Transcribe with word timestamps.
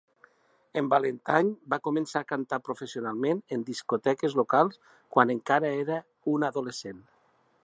En 0.79 0.87
Valentine 0.93 1.69
va 1.73 1.79
començar 1.89 2.23
a 2.25 2.27
cantar 2.33 2.59
professionalment 2.69 3.43
en 3.57 3.67
discoteques 3.71 4.39
locals 4.43 4.83
quan 5.17 5.37
encara 5.39 5.75
era 5.87 6.03
un 6.35 6.53
adolescent. 6.53 7.11